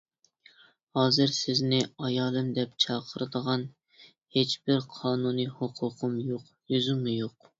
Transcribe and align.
ھازىر 0.99 1.33
سىزنى 1.39 1.81
ئايالىم 2.05 2.47
دەپ 2.55 2.71
چاقىرىدىغان 2.85 3.67
ھېچبىر 4.39 4.81
قانۇنىي 4.97 5.51
ھوقۇقۇم 5.59 6.19
يوق، 6.33 6.51
يۈزۈممۇ 6.77 7.17
يوق! 7.19 7.49